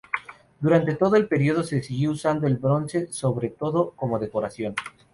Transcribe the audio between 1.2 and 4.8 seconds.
periodo se siguió usando el bronce, sobre todo como decoración.